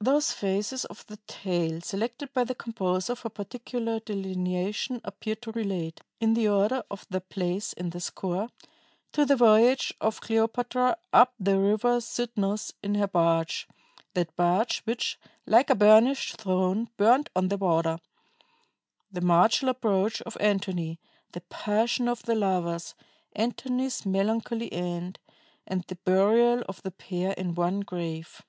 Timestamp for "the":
1.06-1.18, 2.42-2.56, 6.34-6.48, 7.90-8.00, 9.24-9.36, 11.38-11.56, 17.46-17.56, 19.12-19.20, 21.30-21.42, 22.24-22.34, 25.84-25.94, 26.82-26.90